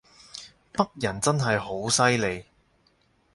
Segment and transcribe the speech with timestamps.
[0.71, 2.43] 北人真係好犀利